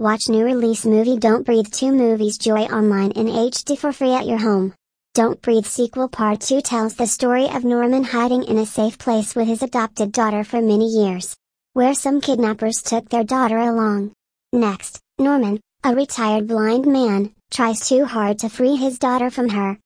Watch 0.00 0.30
new 0.30 0.46
release 0.46 0.86
movie 0.86 1.18
Don't 1.18 1.44
Breathe 1.44 1.70
2 1.70 1.92
MoviesJoy 1.92 2.72
online 2.72 3.10
in 3.10 3.26
HD 3.26 3.76
for 3.76 3.92
free 3.92 4.14
at 4.14 4.26
your 4.26 4.38
home. 4.38 4.72
Don't 5.12 5.42
Breathe 5.42 5.66
sequel 5.66 6.08
part 6.08 6.40
2 6.40 6.62
tells 6.62 6.94
the 6.94 7.06
story 7.06 7.50
of 7.50 7.64
Norman 7.64 8.04
hiding 8.04 8.44
in 8.44 8.56
a 8.56 8.64
safe 8.64 8.96
place 8.96 9.34
with 9.34 9.46
his 9.46 9.62
adopted 9.62 10.10
daughter 10.10 10.42
for 10.42 10.62
many 10.62 10.86
years. 10.86 11.36
Where 11.74 11.92
some 11.92 12.22
kidnappers 12.22 12.80
took 12.80 13.10
their 13.10 13.24
daughter 13.24 13.58
along. 13.58 14.12
Next, 14.54 15.00
Norman, 15.18 15.60
a 15.84 15.94
retired 15.94 16.48
blind 16.48 16.86
man, 16.86 17.34
tries 17.50 17.86
too 17.86 18.06
hard 18.06 18.38
to 18.38 18.48
free 18.48 18.76
his 18.76 18.98
daughter 18.98 19.28
from 19.28 19.50
her, 19.50 19.76